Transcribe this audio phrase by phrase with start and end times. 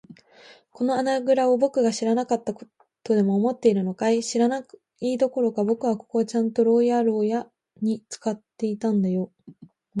[0.71, 2.67] この穴ぐらをぼくが知らなかったと
[3.13, 4.23] でも思っているのかい。
[4.23, 4.65] 知らな
[4.99, 7.47] いどころか、ぼくはここをちゃんと牢屋ろうや
[7.83, 9.31] に使っていたんだよ。